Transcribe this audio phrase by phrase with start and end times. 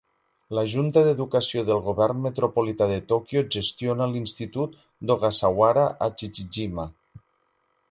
[0.59, 4.75] La Junta d'Educació del Govern Metropolità de Tòquio gestiona l'institut
[5.11, 6.91] d'Ogasawara a Chichijima.